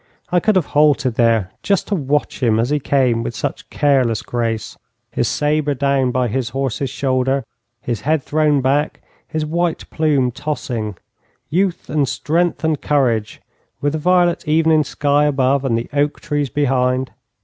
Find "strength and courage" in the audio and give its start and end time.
12.09-13.43